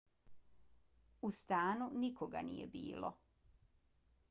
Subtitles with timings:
[1.29, 3.15] u stanu nikoga nije bilo